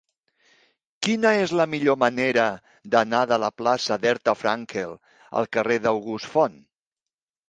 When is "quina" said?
1.07-1.33